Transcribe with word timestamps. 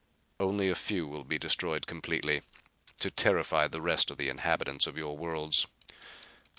"Only 0.39 0.67
a 0.67 0.73
few 0.73 1.05
will 1.05 1.23
be 1.23 1.37
destroyed 1.37 1.85
completely, 1.85 2.41
to 3.01 3.11
terrify 3.11 3.67
the 3.67 3.83
rest 3.83 4.09
of 4.09 4.17
the 4.17 4.29
inhabitants 4.29 4.87
of 4.87 4.97
your 4.97 5.15
worlds. 5.15 5.67